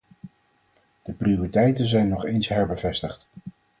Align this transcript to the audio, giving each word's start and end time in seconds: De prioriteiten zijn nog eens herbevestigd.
De 1.03 1.11
prioriteiten 1.13 1.85
zijn 1.87 2.07
nog 2.07 2.25
eens 2.25 2.47
herbevestigd. 2.47 3.29